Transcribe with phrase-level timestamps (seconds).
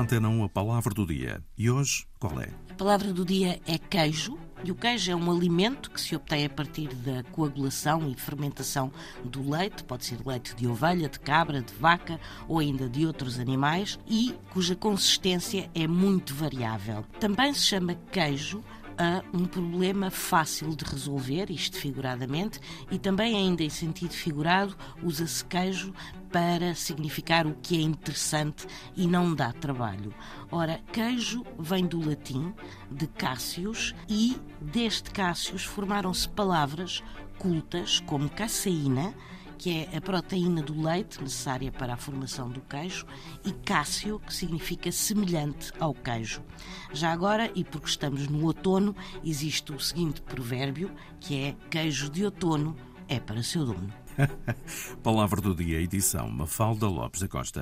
[0.00, 1.44] Antena 1 a palavra do dia.
[1.58, 2.48] E hoje, qual é?
[2.70, 4.38] A palavra do dia é queijo.
[4.64, 8.90] E o queijo é um alimento que se obtém a partir da coagulação e fermentação
[9.22, 13.38] do leite, pode ser leite de ovelha, de cabra, de vaca ou ainda de outros
[13.38, 17.04] animais, e cuja consistência é muito variável.
[17.18, 18.64] Também se chama queijo
[19.00, 25.42] a um problema fácil de resolver, isto figuradamente, e também, ainda em sentido figurado, usa-se
[25.46, 25.94] queijo
[26.30, 30.12] para significar o que é interessante e não dá trabalho.
[30.52, 32.52] Ora, queijo vem do latim,
[32.90, 37.02] de Cássius, e deste Cássius formaram-se palavras
[37.38, 39.14] cultas como caseína,
[39.60, 43.04] que é a proteína do leite necessária para a formação do queijo,
[43.44, 46.40] e cássio, que significa semelhante ao queijo.
[46.94, 52.24] Já agora, e porque estamos no outono, existe o seguinte provérbio, que é queijo de
[52.24, 52.74] outono
[53.06, 53.92] é para seu dono.
[55.04, 57.60] Palavra do dia, edição Mafalda Lopes da Costa.